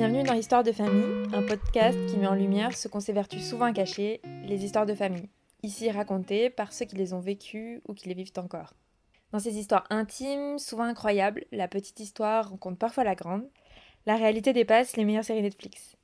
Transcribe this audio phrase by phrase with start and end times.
[0.00, 3.66] Bienvenue dans Histoire de famille, un podcast qui met en lumière ce qu'on s'évertue souvent
[3.66, 5.28] à cacher, les histoires de famille.
[5.62, 8.72] Ici racontées par ceux qui les ont vécues ou qui les vivent encore.
[9.30, 13.46] Dans ces histoires intimes, souvent incroyables, la petite histoire rencontre parfois la grande,
[14.06, 15.96] la réalité dépasse les meilleures séries Netflix.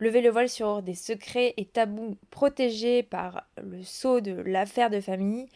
[0.00, 5.00] Lever le voile sur des secrets et tabous protégés par le sceau de l'affaire de
[5.00, 5.46] famille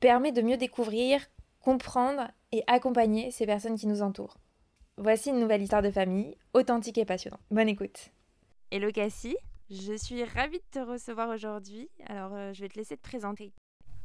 [0.00, 1.22] permet de mieux découvrir,
[1.62, 4.36] comprendre et accompagner ces personnes qui nous entourent.
[4.98, 7.42] Voici une nouvelle histoire de famille, authentique et passionnante.
[7.50, 8.12] Bonne écoute.
[8.70, 9.36] Hello Cassie,
[9.68, 11.90] je suis ravie de te recevoir aujourd'hui.
[12.06, 13.52] Alors, euh, je vais te laisser te présenter.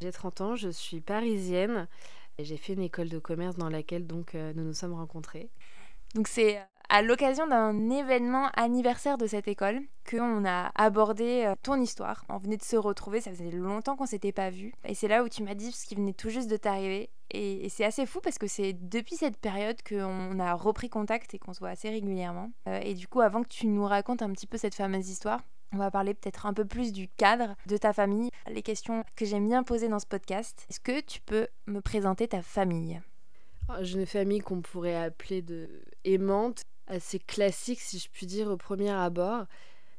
[0.02, 1.88] J'ai 30 ans, je suis parisienne
[2.38, 5.50] et j'ai fait une école de commerce dans laquelle donc euh, nous nous sommes rencontrés.
[6.14, 11.80] Donc c'est euh, à l'occasion d'un événement anniversaire de cette école qu'on a abordé ton
[11.80, 12.26] histoire.
[12.27, 14.73] On venait de se retrouver, ça faisait longtemps qu'on s'était pas vu.
[14.84, 17.09] Et c'est là où tu m'as dit ce qui venait tout juste de t'arriver.
[17.34, 21.39] Et, c'est assez fou parce que c'est depuis cette période qu'on a repris contact et
[21.39, 22.52] qu'on se voit assez régulièrement.
[22.67, 25.39] Euh, et du coup, avant que tu nous racontes un petit peu cette fameuse histoire,
[25.72, 29.23] on va parler peut-être un peu plus du cadre de ta famille, les questions que
[29.23, 30.66] j'aime bien poser dans ce podcast.
[30.69, 33.00] Est-ce que tu peux me présenter ta famille?
[33.69, 35.69] Ah, J'ai une famille qu'on pourrait appeler de
[36.03, 39.46] aimante, assez classique si je puis dire au premier abord.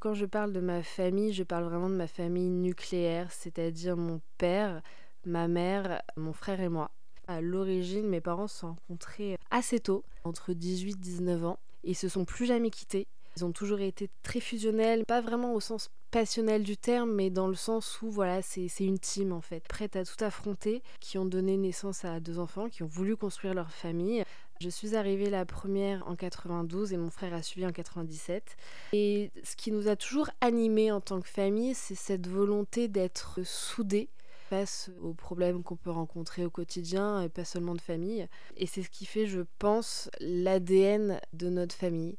[0.01, 4.21] Quand je parle de ma famille, je parle vraiment de ma famille nucléaire, c'est-à-dire mon
[4.37, 4.83] père,
[5.25, 6.91] ma mère, mon frère et moi.
[7.29, 11.95] À l'origine, mes parents se sont rencontrés assez tôt, entre 18 et 19 ans, et
[11.95, 13.07] se sont plus jamais quittés.
[13.37, 17.49] Ils ont toujours été très fusionnels, pas vraiment au sens passionnel du terme, mais dans
[17.49, 21.25] le sens où voilà, c'est une team en fait, prête à tout affronter, qui ont
[21.25, 24.23] donné naissance à deux enfants, qui ont voulu construire leur famille.
[24.63, 28.57] Je suis arrivée la première en 92 et mon frère a suivi en 97.
[28.93, 33.43] Et ce qui nous a toujours animés en tant que famille, c'est cette volonté d'être
[33.43, 34.09] soudés
[34.49, 38.29] face aux problèmes qu'on peut rencontrer au quotidien, et pas seulement de famille.
[38.57, 42.17] Et c'est ce qui fait, je pense, l'ADN de notre famille.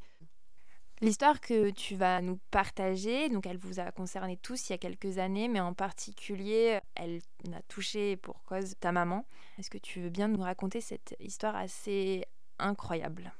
[0.99, 4.77] L'histoire que tu vas nous partager, donc elle vous a concerné tous il y a
[4.77, 7.21] quelques années, mais en particulier, elle
[7.53, 9.25] a touché pour cause ta maman.
[9.59, 12.25] Est-ce que tu veux bien nous raconter cette histoire assez
[12.59, 13.33] incroyable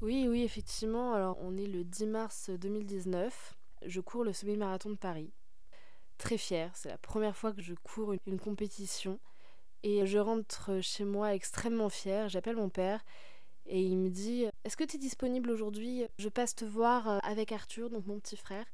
[0.00, 1.14] Oui, oui, effectivement.
[1.14, 3.54] Alors, on est le 10 mars 2019.
[3.86, 5.32] Je cours le semi-marathon de Paris
[6.20, 6.70] très fière.
[6.76, 9.18] C'est la première fois que je cours une, compétition.
[9.82, 12.28] Et je rentre chez moi extrêmement fière.
[12.28, 13.02] J'appelle mon père
[13.66, 16.04] et il me dit Est-ce que tu es disponible aujourd'hui?
[16.18, 18.66] Je passe te voir euh, avec Arthur, donc mon petit frère.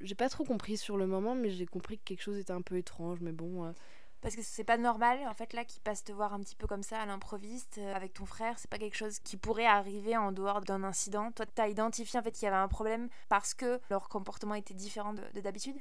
[0.00, 2.62] J'ai pas trop compris sur le moment, mais j'ai compris que quelque chose était un
[2.62, 3.20] peu étrange.
[3.20, 3.74] Mais bon.
[4.20, 4.22] Euh.
[4.22, 6.66] Parce que c'est pas normal, en fait, là, qu'il passe te voir un petit peu
[6.66, 8.58] comme ça à l'improviste euh, avec ton frère.
[8.58, 11.32] C'est pas quelque chose qui pourrait arriver en dehors d'un incident.
[11.32, 14.74] Toi, t'as identifié en fait qu'il y avait un problème parce que leur comportement était
[14.74, 15.76] différent de d'habitude?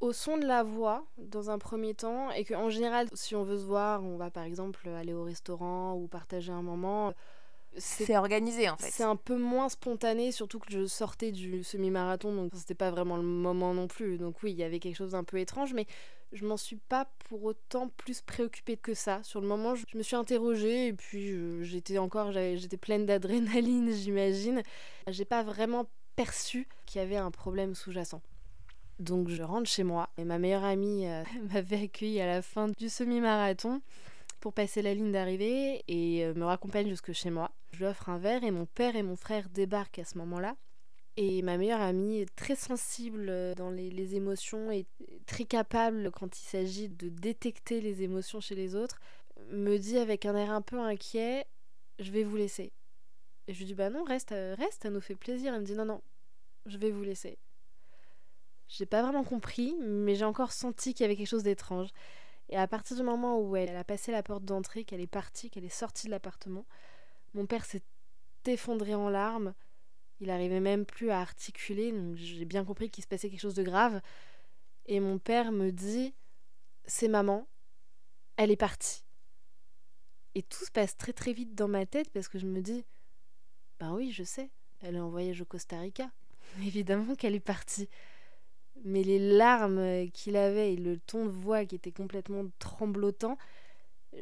[0.00, 3.58] Au son de la voix dans un premier temps et qu'en général si on veut
[3.58, 7.14] se voir on va par exemple aller au restaurant ou partager un moment
[7.76, 12.34] c'est organisé en fait c'est un peu moins spontané surtout que je sortais du semi-marathon
[12.34, 15.12] donc c'était pas vraiment le moment non plus donc oui il y avait quelque chose
[15.12, 15.86] d'un peu étrange mais
[16.32, 20.02] je m'en suis pas pour autant plus préoccupée que ça sur le moment je, me
[20.02, 24.62] suis interrogée et puis j'étais encore j'étais pleine d'adrénaline j'imagine
[25.06, 28.22] j'ai pas vraiment perçu qu'il y avait un problème sous-jacent
[28.98, 31.22] donc je rentre chez moi et ma meilleure amie euh,
[31.52, 33.80] m'avait accueillie à la fin du semi-marathon
[34.40, 37.50] pour passer la ligne d'arrivée et euh, me raccompagne jusque chez moi.
[37.72, 40.56] Je lui offre un verre et mon père et mon frère débarquent à ce moment-là.
[41.20, 44.86] Et ma meilleure amie est très sensible euh, dans les, les émotions et
[45.26, 49.00] très capable quand il s'agit de détecter les émotions chez les autres,
[49.50, 51.44] me dit avec un air un peu inquiet
[51.98, 52.70] Je vais vous laisser.
[53.48, 55.54] Et je lui dis Bah non, reste, reste, ça nous fait plaisir.
[55.54, 56.02] Elle me dit Non, non,
[56.66, 57.36] je vais vous laisser.
[58.68, 61.88] J'ai pas vraiment compris, mais j'ai encore senti qu'il y avait quelque chose d'étrange.
[62.48, 65.50] Et à partir du moment où elle, a passé la porte d'entrée, qu'elle est partie,
[65.50, 66.64] qu'elle est sortie de l'appartement,
[67.34, 67.82] mon père s'est
[68.46, 69.52] effondré en larmes.
[70.20, 73.54] Il arrivait même plus à articuler, donc j'ai bien compris qu'il se passait quelque chose
[73.54, 74.00] de grave.
[74.86, 76.14] Et mon père me dit
[76.86, 77.46] C'est maman,
[78.36, 79.04] elle est partie.
[80.34, 82.84] Et tout se passe très très vite dans ma tête parce que je me dis
[83.78, 84.50] Ben oui, je sais,
[84.80, 86.10] elle est en voyage au Costa Rica.
[86.62, 87.88] Évidemment qu'elle est partie
[88.84, 93.38] mais les larmes qu'il avait et le ton de voix qui était complètement tremblotant,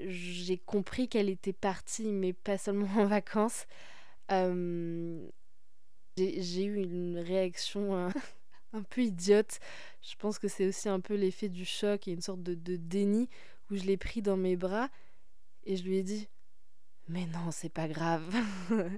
[0.06, 3.66] j'ai compris qu'elle était partie, mais pas seulement en vacances.
[4.32, 5.26] Euh,
[6.16, 7.94] j'ai eu une réaction
[8.72, 9.58] un, peu idiote.
[10.02, 12.76] Je pense que c'est aussi un peu l'effet du choc et une sorte de, de
[12.76, 13.28] déni
[13.70, 14.88] où je l'ai pris dans mes bras
[15.64, 16.28] et je lui ai dit
[17.08, 18.34] mais non, c'est pas grave.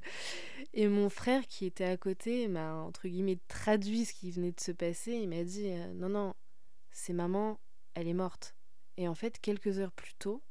[0.74, 4.60] et mon frère qui était à côté m'a entre guillemets traduit ce qui venait de
[4.60, 5.12] se passer.
[5.12, 6.34] Il m'a dit euh, non non,
[6.90, 7.60] c'est maman,
[7.94, 8.54] elle est morte.
[8.96, 10.42] Et en fait, quelques heures plus tôt,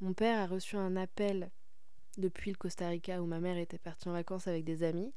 [0.00, 1.50] mon père a reçu un appel
[2.18, 5.12] depuis le Costa Rica où ma mère était partie en vacances avec des amis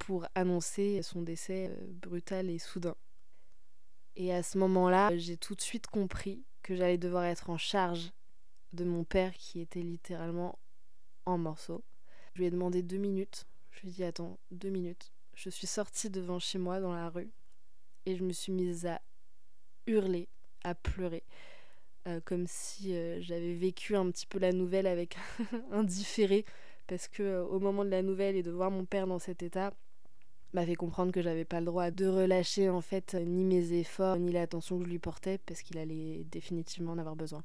[0.00, 2.96] pour annoncer son décès brutal et soudain.
[4.16, 8.12] Et à ce moment-là, j'ai tout de suite compris que j'allais devoir être en charge
[8.72, 10.58] de mon père qui était littéralement
[11.26, 11.84] en morceaux.
[12.34, 13.46] Je lui ai demandé deux minutes.
[13.70, 15.12] Je lui ai dit attends, deux minutes.
[15.34, 17.30] Je suis sortie devant chez moi dans la rue
[18.06, 19.00] et je me suis mise à
[19.86, 20.28] hurler,
[20.64, 21.24] à pleurer,
[22.06, 25.16] euh, comme si euh, j'avais vécu un petit peu la nouvelle avec
[25.72, 26.44] un différé,
[26.86, 29.42] parce que euh, au moment de la nouvelle et de voir mon père dans cet
[29.42, 29.72] état,
[30.52, 34.16] m'a fait comprendre que j'avais pas le droit de relâcher en fait ni mes efforts
[34.16, 37.42] ni l'attention que je lui portais parce qu'il allait définitivement en avoir besoin.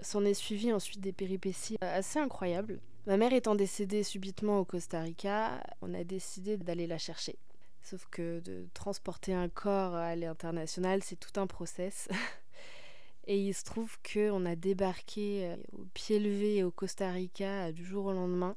[0.00, 2.80] S'en est suivi ensuite des péripéties assez incroyables.
[3.06, 7.36] Ma mère étant décédée subitement au Costa Rica, on a décidé d'aller la chercher.
[7.82, 12.08] Sauf que de transporter un corps à l'international, c'est tout un process.
[13.26, 17.84] Et il se trouve qu'on a débarqué euh, au pied levé au Costa Rica du
[17.84, 18.56] jour au lendemain.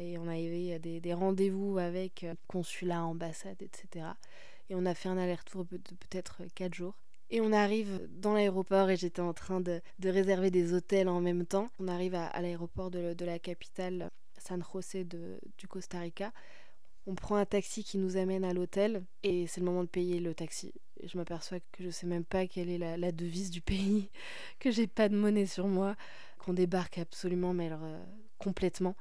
[0.00, 4.06] Et on avait des, des rendez-vous avec euh, consulat, ambassade, etc.
[4.70, 6.94] Et on a fait un aller-retour de peut-être 4 jours.
[7.30, 11.46] Et on arrive dans l'aéroport et j'étais en train de, réserver des hôtels en même
[11.46, 11.68] temps.
[11.80, 16.32] On arrive à, l'aéroport de, la capitale San José de, du Costa Rica.
[17.06, 20.20] On prend un taxi qui nous amène à l'hôtel et c'est le moment de payer
[20.20, 20.72] le taxi.
[21.02, 24.10] Je m'aperçois que je sais même pas quelle est la, devise du pays,
[24.58, 25.96] que j'ai pas de monnaie sur moi,
[26.38, 28.02] qu'on débarque absolument, mais alors euh,
[28.38, 28.94] complètement.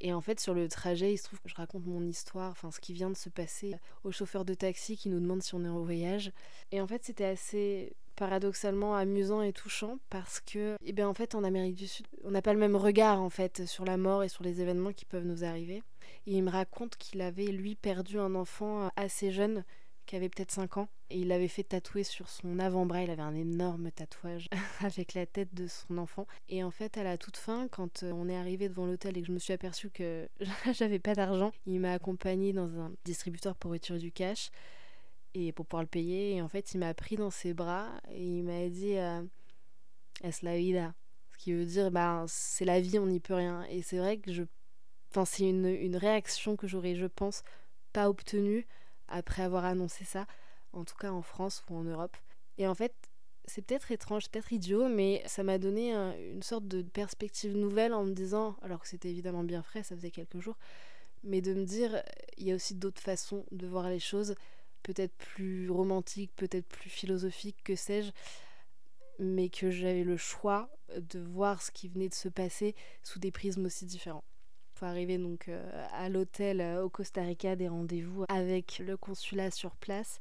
[0.00, 2.70] Et en fait, sur le trajet, il se trouve que je raconte mon histoire, enfin
[2.70, 5.64] ce qui vient de se passer au chauffeur de taxi qui nous demande si on
[5.64, 6.32] est en voyage.
[6.72, 11.34] Et en fait, c'était assez paradoxalement amusant et touchant parce que, eh bien, en fait,
[11.34, 14.22] en Amérique du Sud, on n'a pas le même regard en fait sur la mort
[14.22, 15.82] et sur les événements qui peuvent nous arriver.
[16.26, 19.64] Et il me raconte qu'il avait lui perdu un enfant assez jeune
[20.10, 23.04] qui avait peut-être 5 ans et il l'avait fait tatouer sur son avant-bras.
[23.04, 24.48] Il avait un énorme tatouage
[24.80, 26.26] avec la tête de son enfant.
[26.48, 29.20] Et en fait, à la toute fin, quand euh, on est arrivé devant l'hôtel et
[29.20, 30.28] que je me suis aperçue que
[30.72, 34.50] j'avais pas d'argent, il m'a accompagné dans un distributeur pour retirer du cash
[35.34, 36.34] et pour pouvoir le payer.
[36.34, 39.22] Et en fait, il m'a pris dans ses bras et il m'a dit euh,
[40.24, 40.92] Es la vida?
[41.30, 43.62] Ce qui veut dire bah, c'est la vie, on n'y peut rien.
[43.70, 44.42] Et c'est vrai que je.
[45.10, 47.44] Enfin, c'est une, une réaction que j'aurais, je pense,
[47.92, 48.66] pas obtenue
[49.10, 50.26] après avoir annoncé ça,
[50.72, 52.16] en tout cas en France ou en Europe.
[52.58, 52.94] Et en fait,
[53.46, 58.04] c'est peut-être étrange, peut-être idiot, mais ça m'a donné une sorte de perspective nouvelle en
[58.04, 60.56] me disant, alors que c'était évidemment bien frais, ça faisait quelques jours,
[61.24, 62.02] mais de me dire,
[62.38, 64.34] il y a aussi d'autres façons de voir les choses,
[64.82, 68.12] peut-être plus romantiques, peut-être plus philosophiques, que sais-je,
[69.18, 73.30] mais que j'avais le choix de voir ce qui venait de se passer sous des
[73.30, 74.24] prismes aussi différents
[74.86, 79.76] arriver donc euh, à l'hôtel euh, au Costa Rica, des rendez-vous avec le consulat sur
[79.76, 80.20] place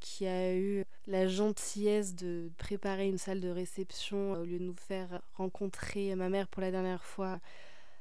[0.00, 4.64] qui a eu la gentillesse de préparer une salle de réception euh, au lieu de
[4.64, 7.40] nous faire rencontrer ma mère pour la dernière fois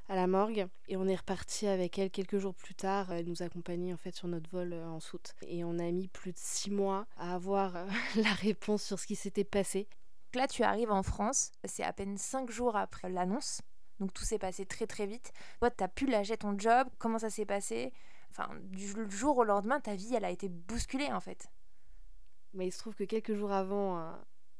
[0.09, 0.67] à la morgue.
[0.89, 3.11] Et on est reparti avec elle quelques jours plus tard.
[3.13, 5.33] Elle nous accompagnait en fait sur notre vol en soute.
[5.47, 7.73] Et on a mis plus de six mois à avoir
[8.15, 9.87] la réponse sur ce qui s'était passé.
[10.33, 11.51] Là tu arrives en France.
[11.63, 13.61] C'est à peine cinq jours après l'annonce
[13.99, 15.31] donc tout s'est passé très très vite.
[15.59, 16.87] Toi, tu as pu lâcher ton job.
[16.97, 17.93] Comment ça s'est passé?
[18.29, 21.51] Enfin, du jour au lendemain, ta vie, elle a été bousculée en fait.
[22.53, 23.97] Mais il se trouve que quelques jours avant,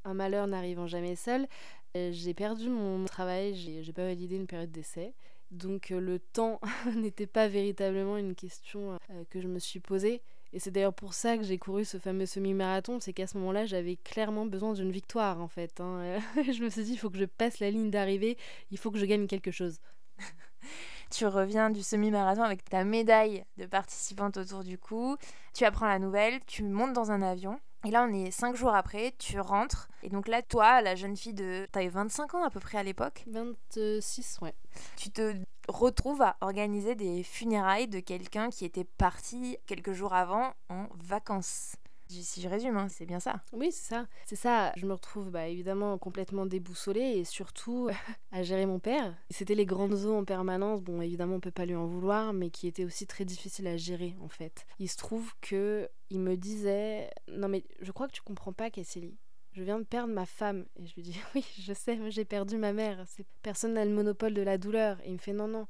[0.05, 1.47] un, malheur n'arrivant jamais seul,
[1.95, 5.13] euh, j'ai perdu mon travail, j'ai pas validé une période d'essai.
[5.53, 6.59] Donc euh, le temps
[6.95, 10.21] n'était pas véritablement une question euh, que je me suis posée.
[10.53, 13.65] Et c'est d'ailleurs pour ça que j'ai couru ce fameux semi-marathon, c'est qu'à ce moment-là,
[13.65, 15.81] j'avais clairement besoin d'une victoire en fait.
[15.81, 16.19] Hein.
[16.35, 18.37] je me suis dit, il faut que je passe la ligne d'arrivée,
[18.69, 19.79] il faut que je gagne quelque chose.
[21.11, 25.17] tu reviens du semi-marathon avec ta médaille de participante autour du cou,
[25.55, 27.59] tu apprends la nouvelle, tu montes dans un avion.
[27.85, 29.89] Et là, on est cinq jours après, tu rentres.
[30.03, 31.67] Et donc là, toi, la jeune fille de...
[31.71, 34.55] T'avais 25 ans à peu près à l'époque 26, ouais.
[34.95, 35.35] Tu te
[35.67, 41.75] retrouve à organiser des funérailles de quelqu'un qui était parti quelques jours avant en vacances.
[42.07, 43.41] Si je résume, hein, c'est bien ça.
[43.53, 44.07] Oui, c'est ça.
[44.25, 44.71] C'est ça.
[44.77, 47.89] Je me retrouve bah, évidemment complètement déboussolée et surtout
[48.31, 49.15] à gérer mon père.
[49.29, 50.81] C'était les grandes eaux en permanence.
[50.81, 53.77] Bon, évidemment, on peut pas lui en vouloir, mais qui était aussi très difficile à
[53.77, 54.65] gérer en fait.
[54.79, 58.69] Il se trouve que il me disait Non, mais je crois que tu comprends pas,
[58.69, 59.17] Cassidy
[59.53, 60.65] je viens de perdre ma femme.
[60.75, 63.05] Et je lui dis, oui, je sais, j'ai perdu ma mère.
[63.41, 64.99] Personne n'a le monopole de la douleur.
[65.01, 65.67] Et il me fait, non, non,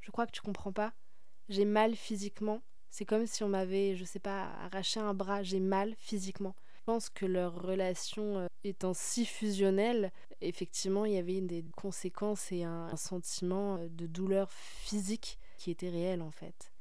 [0.00, 0.92] je crois que tu comprends pas.
[1.48, 2.60] J'ai mal physiquement.
[2.90, 5.42] C'est comme si on m'avait, je sais pas, arraché un bras.
[5.42, 6.54] J'ai mal physiquement.
[6.78, 12.52] Je pense que leur relation euh, étant si fusionnelle, effectivement, il y avait des conséquences
[12.52, 16.72] et un, un sentiment euh, de douleur physique qui était réel en fait.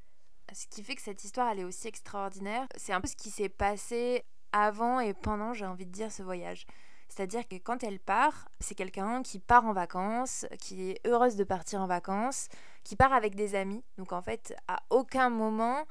[0.54, 2.68] Ce qui fait que cette histoire, elle est aussi extraordinaire.
[2.76, 6.24] C'est un peu ce qui s'est passé avant et pendant, j'ai envie de dire, ce
[6.24, 6.66] voyage.
[7.10, 11.44] C'est-à-dire que quand elle part, c'est quelqu'un qui part en vacances, qui est heureuse de
[11.44, 12.48] partir en vacances,
[12.86, 13.84] qui part avec des amis.
[13.98, 15.86] Donc en fait, à aucun moment,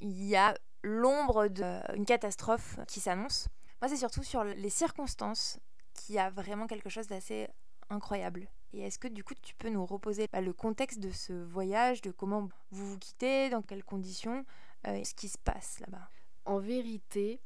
[0.00, 3.48] il y a l'ombre d'une catastrophe qui s'annonce.
[3.80, 5.58] Moi, c'est surtout sur les circonstances
[5.94, 7.48] qu'il y a vraiment quelque chose d'assez
[7.88, 8.48] incroyable.
[8.72, 12.02] Et est-ce que du coup tu peux nous reposer bah, le contexte de ce voyage,
[12.02, 14.44] de comment vous vous quittez, dans quelles conditions,
[14.88, 16.10] euh, ce qui se passe là-bas?
[16.44, 17.40] En vérité,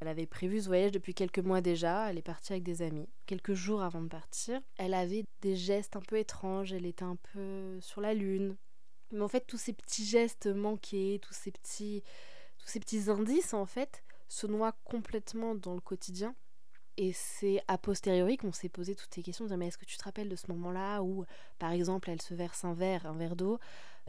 [0.00, 3.08] elle avait prévu ce voyage depuis quelques mois déjà, elle est partie avec des amis.
[3.26, 7.16] Quelques jours avant de partir, elle avait des gestes un peu étranges, elle était un
[7.34, 8.56] peu sur la lune.
[9.12, 12.02] Mais en fait, tous ces petits gestes manqués, tous ces petits,
[12.58, 16.34] tous ces petits indices, en fait, se noient complètement dans le quotidien.
[16.96, 19.96] Et c'est a posteriori qu'on s'est posé toutes ces questions, dire mais est-ce que tu
[19.96, 21.24] te rappelles de ce moment-là où,
[21.58, 23.58] par exemple, elle se verse un verre, un verre d'eau,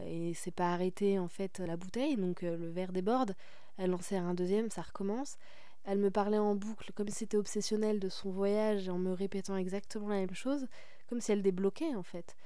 [0.00, 3.34] et c'est pas arrêté en fait la bouteille, donc euh, le verre déborde,
[3.78, 5.36] elle en sert un deuxième, ça recommence.
[5.84, 9.56] Elle me parlait en boucle comme si c'était obsessionnel de son voyage en me répétant
[9.56, 10.66] exactement la même chose,
[11.08, 12.36] comme si elle débloquait en fait.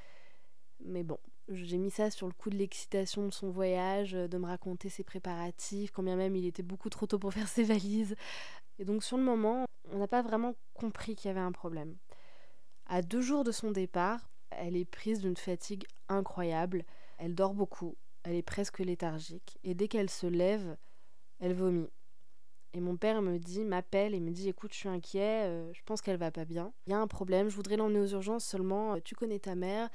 [0.81, 4.47] Mais bon, j'ai mis ça sur le coup de l'excitation de son voyage, de me
[4.47, 8.17] raconter ses préparatifs, quand bien même il était beaucoup trop tôt pour faire ses valises.
[8.79, 11.97] Et donc sur le moment, on n'a pas vraiment compris qu'il y avait un problème.
[12.87, 16.85] À deux jours de son départ, elle est prise d'une fatigue incroyable,
[17.19, 20.77] elle dort beaucoup, elle est presque léthargique, et dès qu'elle se lève,
[21.41, 21.91] elle vomit.
[22.77, 25.81] Et mon père me dit, m'appelle et me dit écoute, je suis inquiet, euh, je
[25.87, 26.75] pense qu'elle va pas bien.
[26.87, 29.55] Il y a un problème, je voudrais l'emmener aux urgences seulement, euh, tu connais ta
[29.55, 29.89] mère.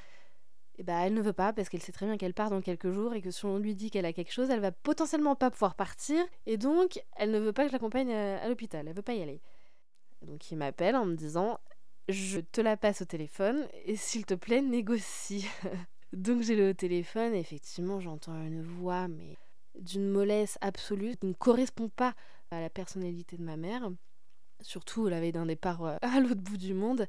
[0.79, 2.89] Et bah elle ne veut pas parce qu'elle sait très bien qu'elle part dans quelques
[2.89, 5.51] jours et que si on lui dit qu'elle a quelque chose, elle va potentiellement pas
[5.51, 9.03] pouvoir partir et donc elle ne veut pas que je l'accompagne à, l'hôpital, elle veut
[9.03, 9.41] pas y aller.
[10.23, 11.59] Donc il m'appelle en me disant
[12.09, 15.45] je te la passe au téléphone et s'il te plaît négocie.
[16.13, 19.37] donc j'ai le téléphone et effectivement j'entends une voix mais
[19.77, 22.15] d'une mollesse absolue qui ne correspond pas
[22.51, 23.89] à la personnalité de ma mère,
[24.61, 27.07] surtout la veille d'un départ euh, à l'autre bout du monde.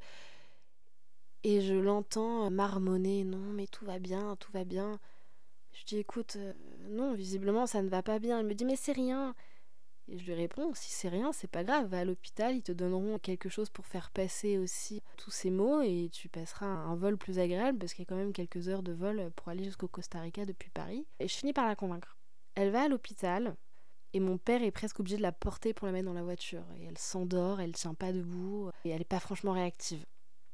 [1.44, 5.00] Et je l'entends marmonner Non, mais tout va bien, tout va bien.
[5.72, 6.52] Je dis Écoute, euh,
[6.88, 8.40] non, visiblement ça ne va pas bien.
[8.40, 9.34] Il me dit Mais c'est rien.
[10.08, 12.70] Et je lui réponds Si c'est rien, c'est pas grave, va à l'hôpital, ils te
[12.70, 17.16] donneront quelque chose pour faire passer aussi tous ces mots et tu passeras un vol
[17.16, 19.88] plus agréable parce qu'il y a quand même quelques heures de vol pour aller jusqu'au
[19.88, 21.04] Costa Rica depuis Paris.
[21.18, 22.16] Et je finis par la convaincre.
[22.54, 23.56] Elle va à l'hôpital,
[24.14, 26.64] et mon père est presque obligé de la porter pour la mettre dans la voiture.
[26.78, 30.04] Et elle s'endort, elle tient pas debout, et elle n'est pas franchement réactive.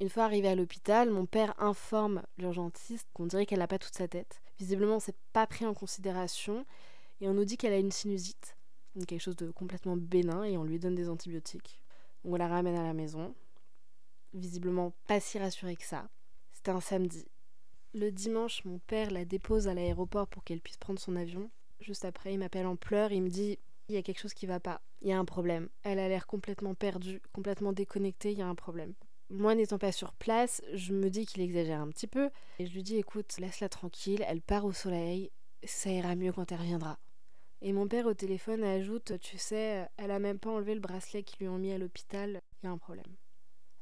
[0.00, 3.96] Une fois arrivée à l'hôpital, mon père informe l'urgentiste qu'on dirait qu'elle n'a pas toute
[3.96, 4.40] sa tête.
[4.58, 6.64] Visiblement, c'est pas pris en considération,
[7.20, 8.56] et on nous dit qu'elle a une sinusite,
[8.94, 11.82] donc quelque chose de complètement bénin, et on lui donne des antibiotiques.
[12.24, 13.34] on la ramène à la maison.
[14.34, 16.08] Visiblement pas si rassurée que ça.
[16.52, 17.26] C'était un samedi.
[17.94, 21.50] Le dimanche, mon père la dépose à l'aéroport pour qu'elle puisse prendre son avion.
[21.80, 23.58] Juste après, il m'appelle en pleurs, il me dit
[23.88, 25.68] il y a quelque chose qui va pas, il y a un problème.
[25.82, 28.94] Elle a l'air complètement perdue, complètement déconnectée, il y a un problème.
[29.30, 32.72] Moi n'étant pas sur place, je me dis qu'il exagère un petit peu et je
[32.72, 35.30] lui dis écoute, laisse-la tranquille, elle part au soleil,
[35.64, 36.98] ça ira mieux quand elle reviendra.
[37.60, 41.22] Et mon père au téléphone ajoute tu sais, elle a même pas enlevé le bracelet
[41.22, 43.16] qu'ils lui ont mis à l'hôpital, il y a un problème.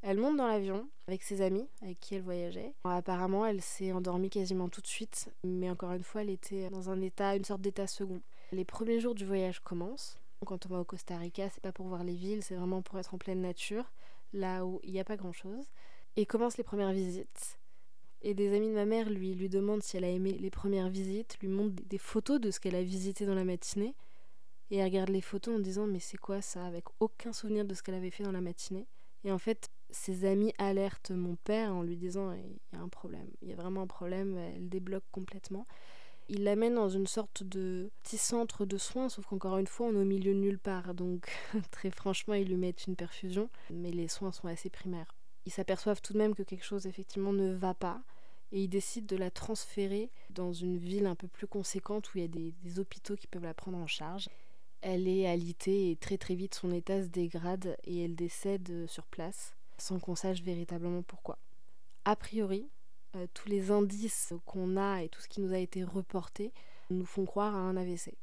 [0.09, 2.75] Elle monte dans l'avion avec ses amis avec qui elle voyageait.
[2.85, 6.91] Apparemment, elle s'est endormie quasiment tout de suite, mais encore une fois, elle était dans
[6.91, 8.23] un état, une sorte d'état second.
[8.53, 10.17] Les premiers jours du voyage commencent.
[10.47, 13.01] Quand on va au Costa Rica, c'est pas pour voir les villes, c'est vraiment pour
[13.01, 13.91] être en pleine nature,
[14.33, 15.65] là où il n'y a pas grand chose.
[16.15, 17.59] Et commencent les premières visites.
[18.23, 20.89] Et des amis de ma mère lui, lui demandent si elle a aimé les premières
[20.89, 23.97] visites, lui montrent des photos de ce qu'elle a visité dans la matinée.
[24.71, 27.75] Et elle regarde les photos en disant Mais c'est quoi ça Avec aucun souvenir de
[27.75, 28.87] ce qu'elle avait fait dans la matinée.
[29.25, 32.89] Et en fait, ses amis alertent mon père en lui disant il y a un
[32.89, 35.67] problème, il y a vraiment un problème, elle débloque complètement.
[36.29, 39.95] Il l'amène dans une sorte de petit centre de soins, sauf qu'encore une fois, on
[39.95, 40.93] est au milieu de nulle part.
[40.93, 41.31] Donc,
[41.71, 45.15] très franchement, ils lui mettent une perfusion, mais les soins sont assez primaires.
[45.45, 48.03] Ils s'aperçoivent tout de même que quelque chose, effectivement, ne va pas,
[48.51, 52.23] et ils décident de la transférer dans une ville un peu plus conséquente où il
[52.23, 54.29] y a des, des hôpitaux qui peuvent la prendre en charge.
[54.83, 59.07] Elle est alitée et très très vite son état se dégrade et elle décède sur
[59.07, 61.39] place sans qu'on sache véritablement pourquoi.
[62.05, 62.69] A priori,
[63.17, 66.53] euh, tous les indices qu'on a et tout ce qui nous a été reporté
[66.91, 68.15] nous font croire à un AVC.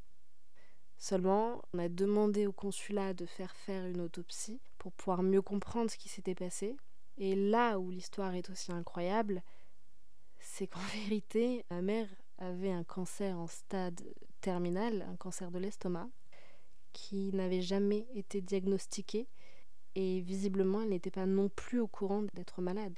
[0.97, 5.91] Seulement, on a demandé au consulat de faire faire une autopsie pour pouvoir mieux comprendre
[5.91, 6.77] ce qui s'était passé.
[7.17, 9.43] Et là où l'histoire est aussi incroyable,
[10.39, 12.07] c'est qu'en vérité, ma mère
[12.37, 14.01] avait un cancer en stade
[14.41, 16.07] terminal, un cancer de l'estomac,
[16.93, 19.27] qui n'avait jamais été diagnostiqué
[19.95, 22.93] et visiblement elle n'était pas non plus au courant d'être malade.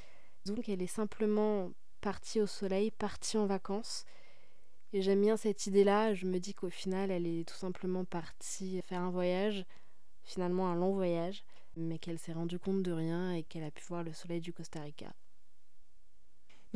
[0.46, 1.72] Donc elle est simplement
[2.02, 4.06] partie au soleil, partie en vacances.
[4.94, 8.82] Et j'aime bien cette idée-là, je me dis qu'au final elle est tout simplement partie
[8.84, 9.66] faire un voyage,
[10.24, 11.44] finalement un long voyage,
[11.76, 14.54] mais qu'elle s'est rendue compte de rien et qu'elle a pu voir le soleil du
[14.54, 15.14] Costa Rica.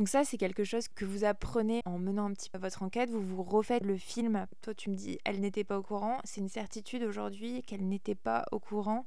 [0.00, 3.10] Donc ça, c'est quelque chose que vous apprenez en menant un petit peu votre enquête.
[3.10, 4.46] Vous vous refaites le film.
[4.62, 6.20] Toi, tu me dis, elle n'était pas au courant.
[6.24, 9.04] C'est une certitude aujourd'hui qu'elle n'était pas au courant.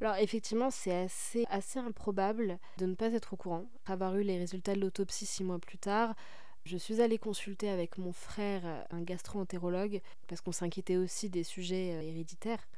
[0.00, 1.08] Alors effectivement, c'est
[1.50, 3.66] assez, improbable de ne pas être au courant.
[3.86, 6.14] Avoir eu les résultats de l'autopsie six mois plus tard,
[6.64, 11.94] je suis allée consulter avec mon frère un gastro-entérologue parce qu'on s'inquiétait aussi des sujets
[11.94, 12.68] euh, héréditaires.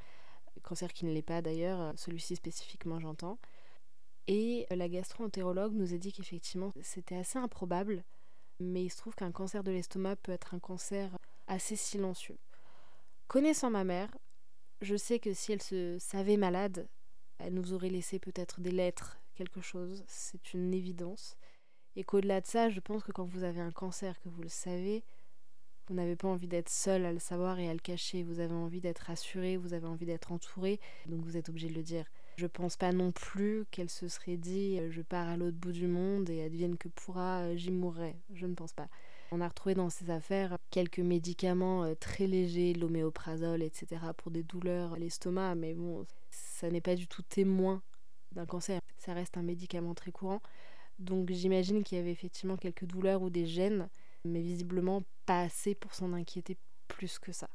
[0.63, 3.37] Cancer qui ne l'est pas d'ailleurs, celui-ci spécifiquement j'entends.
[4.27, 8.03] Et la gastro-entérologue nous a dit qu'effectivement c'était assez improbable,
[8.59, 11.15] mais il se trouve qu'un cancer de l'estomac peut être un cancer
[11.47, 12.37] assez silencieux.
[13.27, 14.09] Connaissant ma mère,
[14.81, 16.87] je sais que si elle se savait malade,
[17.43, 21.37] elle nous aurait laissé peut-être des lettres, quelque chose, c'est une évidence.
[21.95, 24.49] Et qu'au-delà de ça, je pense que quand vous avez un cancer, que vous le
[24.49, 25.03] savez,
[25.87, 28.23] vous n'avez pas envie d'être seul à le savoir et à le cacher.
[28.23, 31.73] Vous avez envie d'être rassuré, vous avez envie d'être entouré, donc vous êtes obligé de
[31.73, 32.05] le dire.
[32.37, 35.73] Je pense pas non plus qu'elle se serait dit euh, je pars à l'autre bout
[35.73, 38.15] du monde et advienne que pourra, euh, j'y mourrai.
[38.33, 38.87] Je ne pense pas.
[39.31, 44.43] On a retrouvé dans ses affaires quelques médicaments euh, très légers, l'homéoprazole, etc., pour des
[44.43, 46.05] douleurs à l'estomac, mais bon,
[46.61, 47.81] ça n'est pas du tout témoin
[48.33, 48.79] d'un cancer.
[48.97, 50.41] Ça reste un médicament très courant.
[50.99, 53.89] Donc j'imagine qu'il y avait effectivement quelques douleurs ou des gènes,
[54.23, 57.49] mais visiblement pas assez pour s'en inquiéter plus que ça.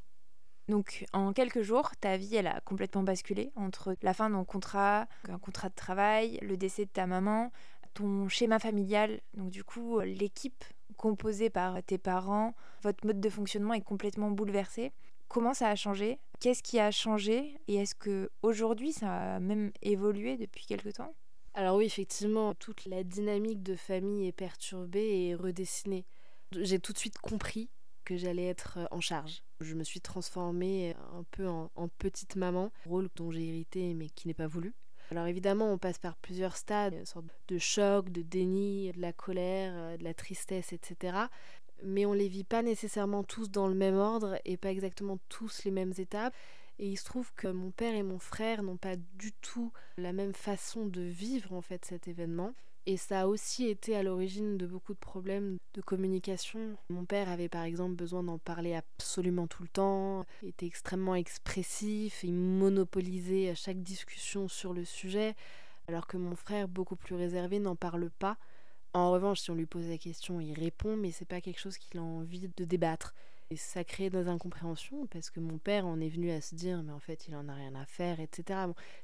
[0.68, 5.06] Donc en quelques jours, ta vie, elle a complètement basculé entre la fin d'un contrat,
[5.28, 7.52] un contrat de travail, le décès de ta maman,
[7.94, 10.64] ton schéma familial, donc du coup l'équipe
[10.96, 14.92] composée par tes parents, votre mode de fonctionnement est complètement bouleversé.
[15.28, 16.18] Comment ça a changé?
[16.40, 17.58] Qu'est-ce qui a changé?
[17.68, 21.14] Et est-ce que aujourd'hui ça a même évolué depuis quelque temps?
[21.54, 26.04] Alors oui, effectivement, toute la dynamique de famille est perturbée et redessinée.
[26.52, 27.70] J'ai tout de suite compris
[28.04, 29.42] que j'allais être euh, en charge.
[29.60, 34.08] Je me suis transformée euh, un peu en, petite maman, rôle dont j'ai hérité mais
[34.08, 34.74] qui n'est pas voulu.
[35.10, 39.12] Alors évidemment, on passe par plusieurs stades, une sorte de choc, de déni, de la
[39.12, 41.16] colère, euh, de la tristesse, etc.
[41.82, 45.64] Mais on les vit pas nécessairement tous dans le même ordre et pas exactement tous
[45.64, 46.34] les mêmes étapes.
[46.78, 50.12] Et il se trouve que mon père et mon frère n'ont pas du tout la
[50.12, 52.52] même façon de vivre en fait cet événement.
[52.88, 56.76] Et ça a aussi été à l'origine de beaucoup de problèmes de communication.
[56.88, 62.22] Mon père avait par exemple besoin d'en parler absolument tout le temps, était extrêmement expressif,
[62.22, 65.34] il monopolisait à chaque discussion sur le sujet,
[65.88, 68.36] alors que mon frère, beaucoup plus réservé, n'en parle pas.
[68.96, 71.76] En revanche, si on lui pose la question, il répond, mais c'est pas quelque chose
[71.76, 73.12] qu'il a envie de débattre.
[73.50, 76.82] Et ça crée des incompréhensions parce que mon père en est venu à se dire
[76.82, 78.58] mais en fait il en a rien à faire, etc.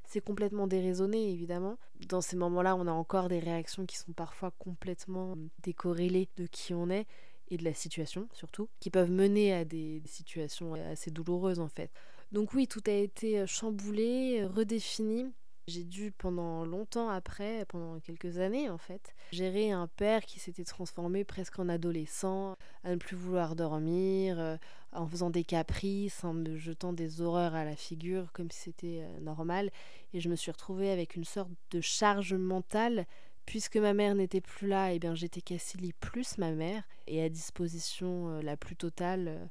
[0.04, 1.76] c'est complètement déraisonné évidemment.
[2.08, 6.72] Dans ces moments-là, on a encore des réactions qui sont parfois complètement décorrélées de qui
[6.72, 7.06] on est
[7.50, 11.90] et de la situation surtout, qui peuvent mener à des situations assez douloureuses en fait.
[12.32, 15.30] Donc oui, tout a été chamboulé, redéfini
[15.68, 20.64] j'ai dû pendant longtemps après, pendant quelques années en fait, gérer un père qui s'était
[20.64, 24.56] transformé presque en adolescent, à ne plus vouloir dormir, euh,
[24.92, 29.02] en faisant des caprices, en me jetant des horreurs à la figure comme si c'était
[29.02, 29.70] euh, normal.
[30.12, 33.06] Et je me suis retrouvée avec une sorte de charge mentale.
[33.44, 37.20] Puisque ma mère n'était plus là, et eh bien j'étais Cassilie plus ma mère, et
[37.24, 39.50] à disposition euh, la plus totale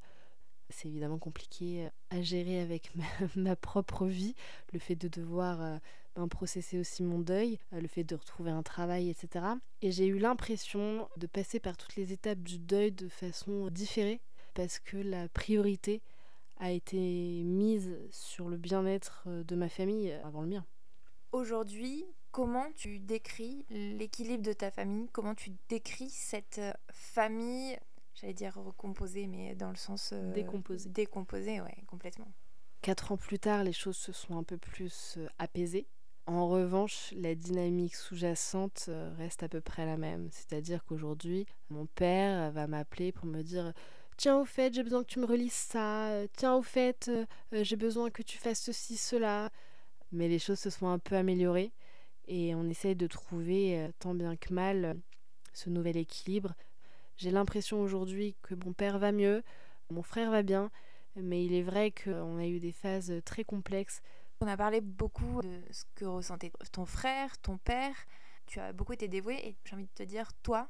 [0.70, 2.94] c'est évidemment compliqué à gérer avec
[3.36, 4.36] ma, propre vie,
[4.72, 5.82] le fait de devoir
[6.16, 9.46] ben, processer aussi mon deuil, euh, le fait de retrouver un travail, etc.
[9.82, 14.20] Et j'ai eu l'impression de passer par toutes les étapes du deuil de façon différée,
[14.54, 16.02] parce que la priorité
[16.58, 16.98] a été
[17.44, 20.66] mise sur le bien-être euh, de ma famille avant le mien.
[21.32, 25.08] Aujourd'hui, comment tu décris l'équilibre de ta famille?
[25.14, 27.80] Comment tu décris cette euh, famille,
[28.16, 30.12] j'allais dire recomposée, mais dans le sens...
[30.12, 30.90] décomposée.
[30.90, 32.28] Décomposée, ouais, complètement.
[32.82, 35.88] Quatre ans plus tard, les choses se sont un peu plus apaisées.
[36.32, 40.30] En revanche, la dynamique sous-jacente euh, reste à peu près la même.
[40.32, 43.74] C'est-à-dire qu'aujourd'hui, mon père va m'appeler pour me dire
[44.16, 46.26] Tiens, au fait, j'ai besoin que tu me relises ça.
[46.38, 49.50] Tiens, au fait, euh, euh, j'ai besoin que tu fasses ceci, cela.
[50.14, 51.74] Mais les choses se sont un peu améliorées
[52.30, 54.96] et on essaye de trouver, tant bien que mal,
[55.52, 56.54] ce nouvel équilibre.
[57.18, 59.44] J'ai l'impression aujourd'hui que mon père va mieux,
[59.90, 60.72] mon frère va bien,
[61.18, 64.02] mais il est vrai qu'on a eu des phases très complexes
[64.42, 67.96] on a parlé beaucoup de ce que ressentait ton frère, ton père.
[68.48, 70.70] Tu as beaucoup été dévoué et j'ai envie de te dire, toi,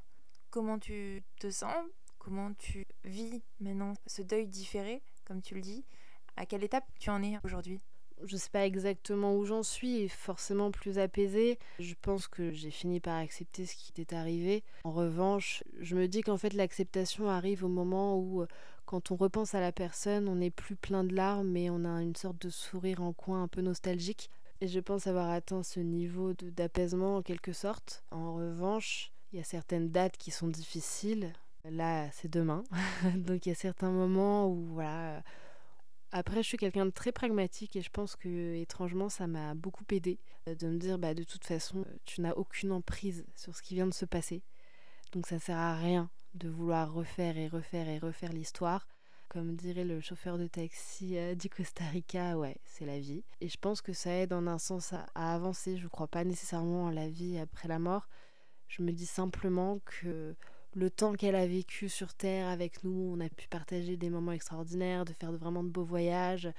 [0.49, 1.75] comment tu te sens?
[2.19, 5.85] Comment tu vis maintenant ce deuil différé, comme tu le dis?
[6.35, 7.81] À quelle étape tu en es aujourd'hui?
[8.25, 11.59] Je sais pas exactement où j'en suis, forcément plus apaisée.
[11.79, 14.63] Je pense que j'ai fini par accepter ce qui était arrivé.
[14.83, 18.45] En revanche, je me dis qu'en fait l'acceptation arrive au moment où
[18.85, 22.01] quand on repense à la personne, on n'est plus plein de larmes, mais on a
[22.01, 24.29] une sorte de sourire en coin un peu nostalgique.
[24.59, 28.03] Et je pense avoir atteint ce niveau d'apaisement en quelque sorte.
[28.11, 31.31] En revanche, Il y a certaines dates qui sont difficiles.
[31.63, 32.63] Là, c'est demain.
[33.15, 35.23] Donc il y a certains moments où voilà.
[36.13, 39.85] Après, je suis quelqu'un de très pragmatique et je pense que étrangement, ça m'a beaucoup
[39.91, 43.61] aidé euh, de me dire bah de toute façon, tu n'as aucune emprise sur ce
[43.61, 44.43] qui vient de se passer.
[45.13, 48.87] Donc ça sert à rien de vouloir refaire et refaire et refaire l'histoire.
[49.29, 51.83] Comme dirait le chauffeur de taxi euh, du Costa
[52.35, 53.23] ouais, c'est la vie.
[53.39, 55.77] Et je pense que ça aide en un sens à, avancer.
[55.77, 58.09] Je ne crois pas nécessairement à la vie après la mort.
[58.67, 60.35] Je me dis simplement que
[60.73, 64.31] le temps qu'elle a vécu sur Terre avec nous, on a pu partager des moments
[64.31, 66.49] extraordinaires, de faire vraiment de beaux voyages.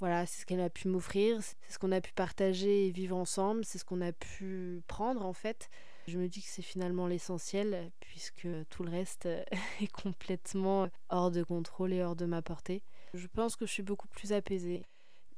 [0.00, 3.16] Voilà, c'est ce qu'elle a pu m'offrir, c'est ce qu'on a pu partager et vivre
[3.16, 5.68] ensemble, c'est ce qu'on a pu prendre en fait.
[6.08, 9.26] Je me dis que c'est finalement l'essentiel, puisque tout le reste
[9.80, 12.82] est complètement hors de contrôle et hors de ma portée.
[13.14, 14.84] Je pense que je suis beaucoup plus apaisée.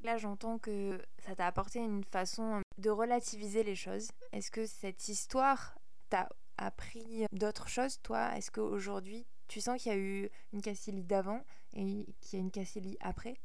[0.02, 4.08] Là, j'entends que ça t'a apporté une façon de relativiser les choses.
[4.32, 5.74] Est-ce que cette histoire
[6.08, 8.36] t'a appris d'autres choses, toi?
[8.36, 12.44] Est-ce qu'aujourd'hui, tu sens qu'il y a eu une Cassilie d'avant et qu'il y a
[12.44, 13.36] une Cassilie après?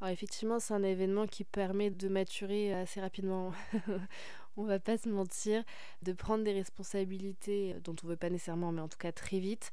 [0.00, 3.52] Alors effectivement, c'est un événement qui permet de maturer assez rapidement.
[4.56, 5.62] on va pas se mentir,
[6.02, 9.70] de prendre des responsabilités dont on veut pas nécessairement, mais en tout cas très vite,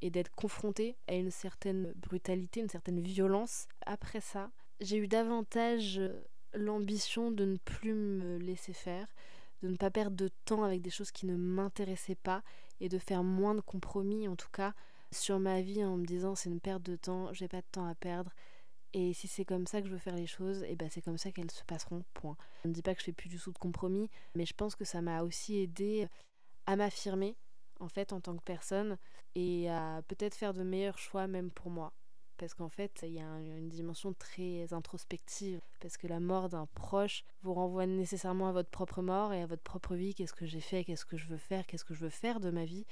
[0.00, 3.68] et d'être confronté à une certaine brutalité, une certaine violence.
[3.86, 4.50] Après ça,
[4.80, 6.00] j'ai eu davantage
[6.54, 9.06] l'ambition de ne plus me laisser faire,
[9.62, 12.42] de ne pas perdre de temps avec des choses qui ne m'intéressaient pas
[12.80, 14.74] et de faire moins de compromis en tout cas
[15.12, 17.86] sur ma vie en me disant c'est une perte de temps, j'ai pas de temps
[17.86, 18.32] à perdre,
[18.94, 21.00] et si c'est comme ça que je veux faire les choses, et eh ben c'est
[21.00, 22.36] comme ça qu'elles se passeront, point.
[22.64, 24.74] Je ne dis pas que je fais plus du tout de compromis, mais je pense
[24.74, 26.08] que ça m'a aussi aidé
[26.66, 27.36] à m'affirmer,
[27.80, 28.98] en fait, en tant que personne,
[29.34, 31.92] et à peut-être faire de meilleurs choix même pour moi.
[32.42, 36.66] Parce qu'en fait, il y a une dimension très introspective, parce que la mort d'un
[36.74, 40.12] proche vous renvoie nécessairement à votre propre mort et à votre propre vie.
[40.12, 40.82] Qu'est-ce que j'ai fait?
[40.82, 41.64] Qu'est-ce que je veux faire?
[41.68, 42.84] Qu'est-ce que je veux faire de ma vie?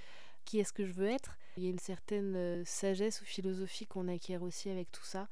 [0.45, 1.37] Qui est-ce que je veux être?
[1.57, 5.27] Il y a une certaine euh, sagesse ou philosophie qu'on acquiert aussi avec tout ça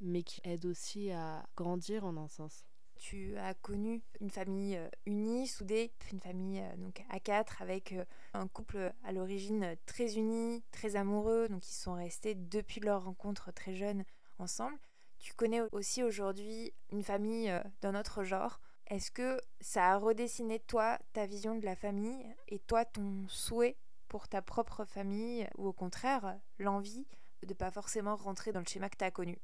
[0.00, 2.64] mais qui aide aussi à grandir en un sens.
[2.98, 7.92] Tu as connu une famille euh, unie, soudée, une famille euh, donc à quatre avec
[7.92, 13.04] euh, un couple à l'origine très uni, très amoureux, donc ils sont restés depuis leur
[13.04, 14.04] rencontre très jeunes
[14.40, 14.76] ensemble.
[15.20, 18.60] Tu connais aussi aujourd'hui une famille d'un autre genre.
[18.88, 23.76] Est-ce que ça a redessiné toi ta vision de la famille et toi ton souhait
[24.08, 27.06] pour ta propre famille ou au contraire l'envie
[27.46, 29.38] de pas forcément rentrer dans le schéma que tu as connu?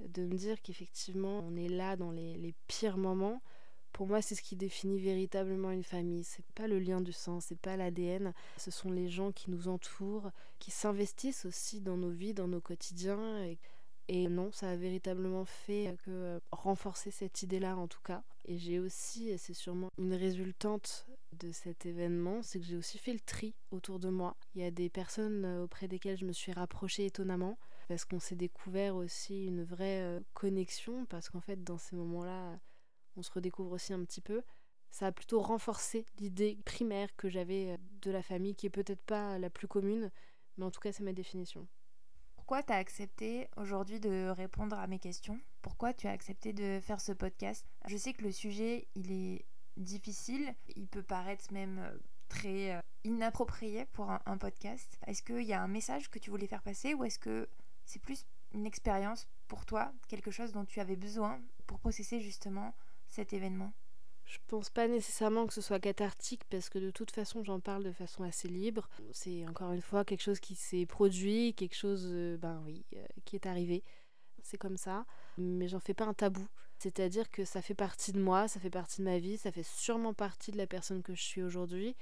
[0.00, 3.42] De me dire qu'effectivement on est là dans les, pires moments.
[3.92, 6.24] Pour moi, c'est ce qui définit véritablement une famille.
[6.24, 8.32] C'est pas le lien du sang, c'est pas l'ADN.
[8.56, 12.60] Ce sont les gens qui nous entourent, qui s'investissent aussi dans nos vies, dans nos
[12.60, 13.46] quotidiens.
[14.08, 18.24] Et, non, ça a véritablement fait que euh, renforcer cette idée-là en tout cas.
[18.46, 21.06] Et j'ai aussi, et c'est sûrement une résultante
[21.38, 24.36] de cet événement, c'est que j'ai aussi fait le tri autour de moi.
[24.54, 27.56] Il y a des personnes euh, auprès desquelles je me suis rapprochée étonnamment
[27.88, 32.58] parce qu'on s'est découvert aussi une vraie euh, connexion, parce qu'en fait, dans ces moments-là,
[33.16, 34.42] on se redécouvre aussi un petit peu.
[34.90, 39.02] Ça a plutôt renforcé l'idée primaire que j'avais euh, de la famille, qui est peut-être
[39.02, 40.10] pas la plus commune,
[40.56, 41.66] mais en tout cas, c'est ma définition.
[42.36, 45.40] Pourquoi tu as accepté aujourd'hui de répondre à mes questions?
[45.62, 47.66] Pourquoi tu as accepté de faire ce podcast?
[47.86, 53.86] Je sais que le sujet, il est difficile, il peut paraître même euh, très inapproprié
[53.86, 54.98] pour un, un podcast.
[55.06, 57.48] Est-ce qu'il y a un message que tu voulais faire passer ou est-ce que
[57.84, 62.74] c'est plus une expérience pour toi, quelque chose dont tu avais besoin pour processer justement
[63.08, 63.72] cet événement?
[64.24, 67.84] Je pense pas nécessairement que ce soit cathartique parce que de toute façon j'en parle
[67.84, 68.88] de façon assez libre.
[69.12, 73.04] C'est encore une fois quelque chose qui s'est produit, quelque chose, euh, ben oui, euh,
[73.26, 73.84] qui est arrivé.
[74.42, 75.06] C'est comme ça,
[75.38, 76.46] mais j'en fais pas un tabou.
[76.78, 79.62] C'est-à-dire que ça fait partie de moi, ça fait partie de ma vie, ça fait
[79.62, 81.96] sûrement partie de la personne que je suis aujourd'hui.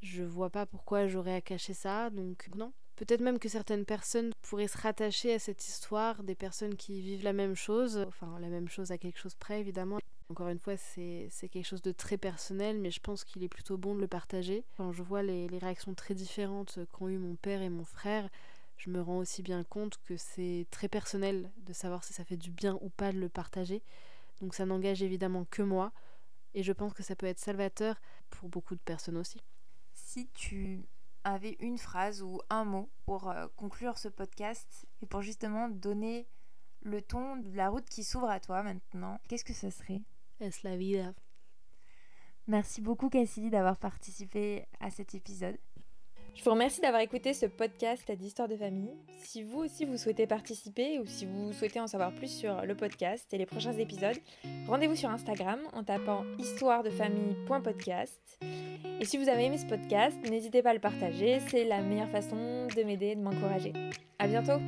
[0.00, 4.32] Je vois pas pourquoi j'aurais à cacher ça, donc non, Peut-être même que certaines personnes
[4.42, 8.48] pourraient se rattacher à cette histoire, des personnes qui vivent la même chose, enfin la
[8.48, 9.98] même chose à quelque chose près évidemment.
[10.30, 13.76] Encore une fois, c'est quelque chose de très personnel, mais je pense qu'il est plutôt
[13.76, 14.64] bon de le partager.
[14.76, 18.28] Quand je vois les, réactions très différentes qu'ont eu mon père et mon frère,
[18.76, 22.36] je me rends aussi bien compte que c'est très personnel de savoir si ça fait
[22.36, 23.82] du bien ou pas de le partager.
[24.40, 25.92] Donc ça n'engage évidemment que moi,
[26.54, 29.40] et je pense que ça peut être salvateur pour beaucoup de personnes aussi.
[29.92, 30.82] Si tu
[31.26, 36.28] avait une phrase ou un mot pour euh, conclure ce podcast et pour justement donner
[36.82, 40.02] le ton de la route qui s'ouvre à toi maintenant, qu'est-ce que ce serait?
[40.38, 41.14] Es la vida.
[42.46, 45.58] Merci beaucoup Cassidy d'avoir participé à cet épisode.
[46.36, 48.92] Je vous remercie d'avoir écouté ce podcast d'histoire de famille.
[49.24, 52.76] Si vous aussi vous souhaitez participer ou si vous souhaitez en savoir plus sur le
[52.76, 54.18] podcast et les prochains épisodes,
[54.68, 58.38] rendez-vous sur Instagram en tapant histoiredefamille.podcast.
[59.00, 62.10] Et si vous avez aimé ce podcast, n'hésitez pas à le partager, c'est la meilleure
[62.10, 63.72] façon de m'aider et de m'encourager.
[64.18, 64.60] À bientôt!